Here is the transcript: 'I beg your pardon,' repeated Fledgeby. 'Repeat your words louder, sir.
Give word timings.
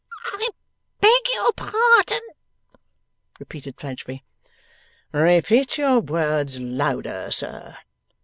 'I 0.33 0.49
beg 0.99 1.21
your 1.35 1.53
pardon,' 1.53 2.27
repeated 3.39 3.79
Fledgeby. 3.79 4.23
'Repeat 5.11 5.77
your 5.77 5.99
words 5.99 6.59
louder, 6.59 7.29
sir. 7.29 7.77